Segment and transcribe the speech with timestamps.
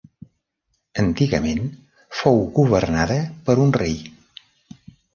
[1.03, 1.61] Antigament
[2.23, 3.97] fou governada per un rei.